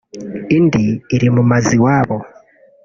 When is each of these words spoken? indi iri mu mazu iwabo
indi 0.57 0.85
iri 1.15 1.27
mu 1.35 1.43
mazu 1.49 1.71
iwabo 1.77 2.17